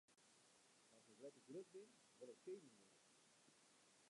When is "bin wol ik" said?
1.73-2.39